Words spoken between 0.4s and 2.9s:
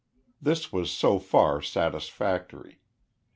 This was so far satisfactory.